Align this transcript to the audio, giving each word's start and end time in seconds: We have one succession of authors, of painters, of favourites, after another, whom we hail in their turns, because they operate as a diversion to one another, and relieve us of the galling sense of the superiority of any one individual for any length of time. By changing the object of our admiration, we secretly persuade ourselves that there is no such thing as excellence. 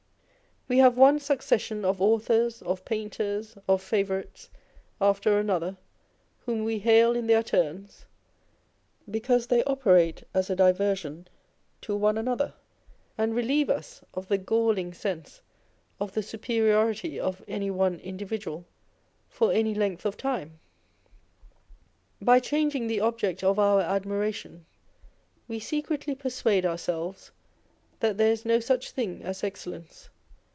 We 0.67 0.77
have 0.77 0.95
one 0.95 1.19
succession 1.19 1.83
of 1.83 2.01
authors, 2.01 2.61
of 2.61 2.85
painters, 2.85 3.57
of 3.67 3.83
favourites, 3.83 4.49
after 5.01 5.37
another, 5.37 5.75
whom 6.45 6.63
we 6.63 6.79
hail 6.79 7.13
in 7.13 7.27
their 7.27 7.43
turns, 7.43 8.05
because 9.09 9.47
they 9.47 9.65
operate 9.65 10.23
as 10.33 10.49
a 10.49 10.55
diversion 10.55 11.27
to 11.81 11.93
one 11.93 12.17
another, 12.17 12.53
and 13.17 13.35
relieve 13.35 13.69
us 13.69 14.01
of 14.13 14.29
the 14.29 14.37
galling 14.37 14.93
sense 14.93 15.41
of 15.99 16.13
the 16.13 16.23
superiority 16.23 17.19
of 17.19 17.43
any 17.49 17.69
one 17.69 17.99
individual 17.99 18.63
for 19.27 19.51
any 19.51 19.75
length 19.75 20.05
of 20.05 20.15
time. 20.15 20.57
By 22.21 22.39
changing 22.39 22.87
the 22.87 23.01
object 23.01 23.43
of 23.43 23.59
our 23.59 23.81
admiration, 23.81 24.65
we 25.49 25.59
secretly 25.59 26.15
persuade 26.15 26.65
ourselves 26.65 27.31
that 27.99 28.17
there 28.17 28.31
is 28.31 28.45
no 28.45 28.61
such 28.61 28.91
thing 28.91 29.21
as 29.21 29.43
excellence. 29.43 30.07